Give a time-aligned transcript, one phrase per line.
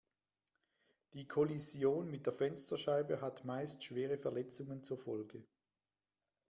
[1.13, 5.43] Die Kollision mit der Fensterscheibe hat meist schwere Verletzungen zur Folge.